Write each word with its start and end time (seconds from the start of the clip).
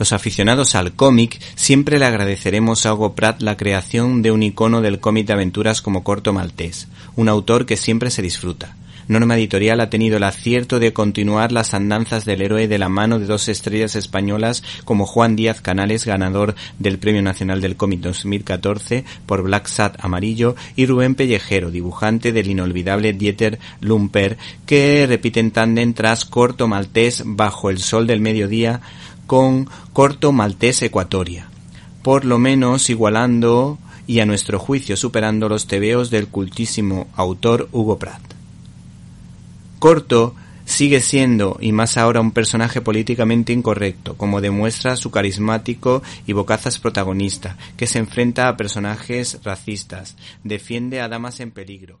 Los 0.00 0.14
aficionados 0.14 0.76
al 0.76 0.94
cómic 0.94 1.38
siempre 1.56 1.98
le 1.98 2.06
agradeceremos 2.06 2.86
a 2.86 2.94
Hugo 2.94 3.14
Pratt 3.14 3.42
la 3.42 3.58
creación 3.58 4.22
de 4.22 4.32
un 4.32 4.42
icono 4.42 4.80
del 4.80 4.98
cómic 4.98 5.26
de 5.26 5.34
aventuras 5.34 5.82
como 5.82 6.04
Corto 6.04 6.32
Maltés, 6.32 6.88
un 7.16 7.28
autor 7.28 7.66
que 7.66 7.76
siempre 7.76 8.10
se 8.10 8.22
disfruta. 8.22 8.76
Norma 9.08 9.36
Editorial 9.36 9.78
ha 9.80 9.90
tenido 9.90 10.16
el 10.16 10.22
acierto 10.22 10.78
de 10.78 10.94
continuar 10.94 11.52
las 11.52 11.74
andanzas 11.74 12.24
del 12.24 12.40
héroe 12.40 12.66
de 12.66 12.78
la 12.78 12.88
mano 12.88 13.18
de 13.18 13.26
dos 13.26 13.48
estrellas 13.50 13.94
españolas 13.94 14.62
como 14.86 15.04
Juan 15.04 15.36
Díaz 15.36 15.60
Canales, 15.60 16.06
ganador 16.06 16.54
del 16.78 16.98
Premio 16.98 17.20
Nacional 17.20 17.60
del 17.60 17.76
Cómic 17.76 18.00
2014 18.00 19.04
por 19.26 19.42
Black 19.42 19.66
Sat 19.66 20.02
Amarillo, 20.02 20.56
y 20.76 20.86
Rubén 20.86 21.14
Pellejero, 21.14 21.70
dibujante 21.70 22.32
del 22.32 22.48
inolvidable 22.48 23.12
Dieter 23.12 23.58
Lumper, 23.82 24.38
que 24.64 25.06
repiten 25.06 25.50
tándem 25.50 25.92
tras 25.92 26.24
Corto 26.24 26.68
Maltés 26.68 27.22
bajo 27.26 27.68
el 27.68 27.80
sol 27.80 28.06
del 28.06 28.22
mediodía 28.22 28.80
con 29.30 29.70
Corto 29.92 30.32
Maltés 30.32 30.82
Ecuatoria, 30.82 31.48
por 32.02 32.24
lo 32.24 32.40
menos 32.40 32.90
igualando 32.90 33.78
y 34.08 34.18
a 34.18 34.26
nuestro 34.26 34.58
juicio 34.58 34.96
superando 34.96 35.48
los 35.48 35.68
tebeos 35.68 36.10
del 36.10 36.26
cultísimo 36.26 37.06
autor 37.14 37.68
Hugo 37.70 37.96
Pratt. 37.96 38.20
Corto 39.78 40.34
sigue 40.64 41.00
siendo, 41.00 41.58
y 41.60 41.70
más 41.70 41.96
ahora, 41.96 42.20
un 42.20 42.32
personaje 42.32 42.80
políticamente 42.80 43.52
incorrecto, 43.52 44.16
como 44.16 44.40
demuestra 44.40 44.96
su 44.96 45.12
carismático 45.12 46.02
y 46.26 46.32
bocazas 46.32 46.80
protagonista, 46.80 47.56
que 47.76 47.86
se 47.86 48.00
enfrenta 48.00 48.48
a 48.48 48.56
personajes 48.56 49.38
racistas, 49.44 50.16
defiende 50.42 51.00
a 51.00 51.08
damas 51.08 51.38
en 51.38 51.52
peligro. 51.52 52.00